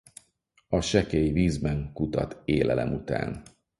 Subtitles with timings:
[0.69, 3.41] A sekély vízben kutat élelem után.